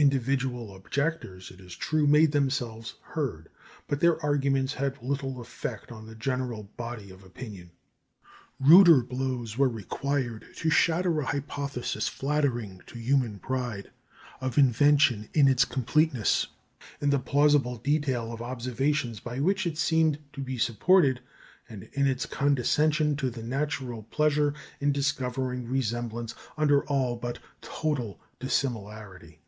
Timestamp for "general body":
6.14-7.10